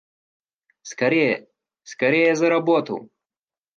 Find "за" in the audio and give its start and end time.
2.35-2.49